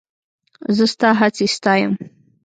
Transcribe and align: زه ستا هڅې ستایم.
زه 0.75 0.85
ستا 0.93 1.09
هڅې 1.19 1.45
ستایم. 1.55 1.91